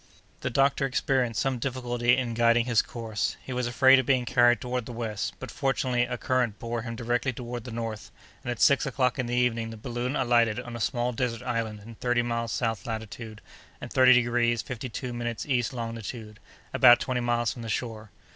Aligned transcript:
The 0.39 0.49
doctor 0.49 0.87
experienced 0.87 1.39
some 1.39 1.59
difficulty 1.59 2.17
in 2.17 2.33
guiding 2.33 2.65
his 2.65 2.81
course; 2.81 3.37
he 3.39 3.53
was 3.53 3.67
afraid 3.67 3.99
of 3.99 4.05
being 4.07 4.25
carried 4.25 4.59
toward 4.59 4.87
the 4.87 5.11
east, 5.13 5.35
but, 5.37 5.51
fortunately, 5.51 6.05
a 6.05 6.17
current 6.17 6.57
bore 6.57 6.81
him 6.81 6.95
directly 6.95 7.31
toward 7.31 7.65
the 7.65 7.71
north, 7.71 8.09
and 8.41 8.49
at 8.49 8.59
six 8.59 8.87
o'clock 8.87 9.19
in 9.19 9.27
the 9.27 9.35
evening 9.35 9.69
the 9.69 9.77
balloon 9.77 10.15
alighted 10.15 10.59
on 10.59 10.75
a 10.75 10.79
small 10.79 11.11
desert 11.11 11.43
island 11.43 11.81
in 11.85 11.93
thirty 11.93 12.23
minutes 12.23 12.53
south 12.53 12.87
latitude, 12.87 13.41
and 13.79 13.93
thirty 13.93 14.11
two 14.15 14.23
degrees 14.23 14.63
fifty 14.63 14.89
two 14.89 15.13
minutes 15.13 15.45
east 15.45 15.71
longitude, 15.71 16.39
about 16.73 16.99
twenty 16.99 17.21
miles 17.21 17.53
from 17.53 17.61
the 17.61 17.69
shore. 17.69 18.09